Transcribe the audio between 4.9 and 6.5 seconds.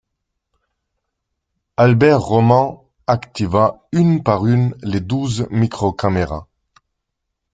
douze micro-caméras